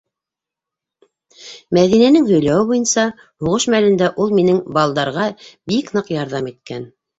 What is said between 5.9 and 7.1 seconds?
ныҡ ярҙам иткән.